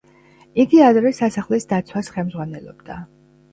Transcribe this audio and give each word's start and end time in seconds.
იგი 0.63 0.81
ადრე 0.85 1.11
სასახლის 1.17 1.69
დაცვას 1.75 2.11
ხელმძღვანელობდა. 2.17 3.01